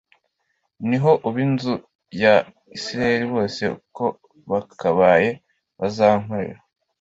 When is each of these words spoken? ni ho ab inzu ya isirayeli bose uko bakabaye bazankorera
ni 0.87 0.97
ho 1.03 1.11
ab 1.27 1.35
inzu 1.45 1.73
ya 2.23 2.35
isirayeli 2.77 3.25
bose 3.33 3.61
uko 3.77 4.05
bakabaye 4.49 5.29
bazankorera 5.79 6.61